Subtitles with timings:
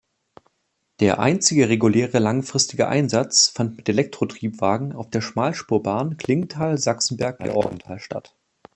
[0.99, 8.35] Der einzige reguläre und langfristige Einsatz fand mit Elektrotriebwagen auf der Schmalspurbahn Klingenthal–Sachsenberg-Georgenthal statt.